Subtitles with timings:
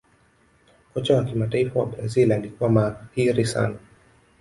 [0.93, 3.77] kocha wa kimataifa wa Brazil alikuwa mahiri sana